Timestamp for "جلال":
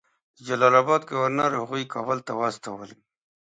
0.47-0.73